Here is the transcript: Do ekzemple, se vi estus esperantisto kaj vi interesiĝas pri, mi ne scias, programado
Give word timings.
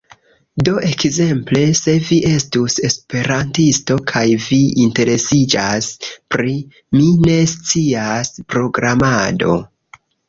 Do 0.67 0.71
ekzemple, 0.85 1.59
se 1.79 1.93
vi 2.07 2.15
estus 2.29 2.77
esperantisto 2.89 3.97
kaj 4.13 4.23
vi 4.47 4.59
interesiĝas 4.87 5.91
pri, 6.37 6.57
mi 6.97 7.07
ne 7.29 7.37
scias, 7.53 8.33
programado 8.57 9.61